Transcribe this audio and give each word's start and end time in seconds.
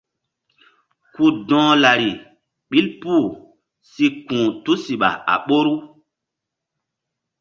Ku 1.13 1.25
dɔ̧h 1.47 1.69
lari 1.81 2.11
ɓil 2.69 2.87
pul 3.01 3.25
si 3.91 4.05
ku̧h 4.27 4.49
tusiɓa 4.63 5.09
a 5.33 5.35
ɓoru. 5.45 5.75